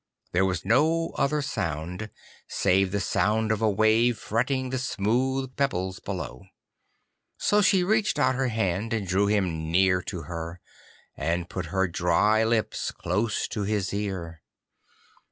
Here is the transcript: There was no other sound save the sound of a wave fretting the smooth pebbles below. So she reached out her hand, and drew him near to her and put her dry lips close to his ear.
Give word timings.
There 0.31 0.45
was 0.45 0.65
no 0.65 1.11
other 1.15 1.43
sound 1.43 2.09
save 2.47 2.91
the 2.91 2.99
sound 2.99 3.51
of 3.51 3.61
a 3.61 3.69
wave 3.69 4.17
fretting 4.17 4.71
the 4.71 4.79
smooth 4.79 5.55
pebbles 5.55 5.99
below. 5.99 6.45
So 7.37 7.61
she 7.61 7.83
reached 7.83 8.17
out 8.17 8.33
her 8.33 8.47
hand, 8.47 8.93
and 8.93 9.07
drew 9.07 9.27
him 9.27 9.69
near 9.69 10.01
to 10.01 10.23
her 10.23 10.59
and 11.15 11.47
put 11.51 11.67
her 11.67 11.87
dry 11.87 12.43
lips 12.43 12.89
close 12.89 13.47
to 13.49 13.61
his 13.61 13.93
ear. 13.93 14.41